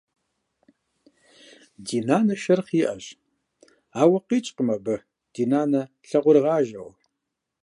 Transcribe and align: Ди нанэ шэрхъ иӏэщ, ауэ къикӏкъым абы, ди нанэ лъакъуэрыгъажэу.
Ди 1.85 1.97
нанэ 2.07 2.33
шэрхъ 2.43 2.73
иӏэщ, 2.81 3.05
ауэ 4.01 4.19
къикӏкъым 4.27 4.69
абы, 4.75 4.95
ди 5.33 5.43
нанэ 5.51 5.81
лъакъуэрыгъажэу. 6.09 6.89